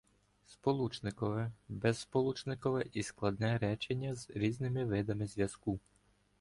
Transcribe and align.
Сполучникове, 0.45 1.51
безсполучникове 1.69 2.85
і 2.93 3.03
складне 3.03 3.57
речення 3.57 4.15
з 4.15 4.29
різними 4.29 4.85
видами 4.85 5.27
зв'язку 5.27 5.79